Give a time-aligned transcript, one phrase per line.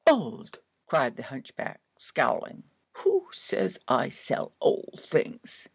[0.07, 0.57] "Old!"
[0.87, 5.67] cried the hunchback, scowling; "who says I sell old things?